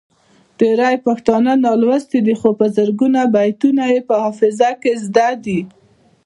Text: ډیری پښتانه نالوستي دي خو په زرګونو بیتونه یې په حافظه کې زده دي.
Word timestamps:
ډیری 0.59 0.95
پښتانه 1.05 1.51
نالوستي 1.65 2.19
دي 2.27 2.35
خو 2.39 2.49
په 2.59 2.65
زرګونو 2.75 3.21
بیتونه 3.33 3.83
یې 3.93 3.99
په 4.07 4.15
حافظه 4.23 4.69
کې 4.81 4.91
زده 5.05 5.29
دي. 5.45 5.59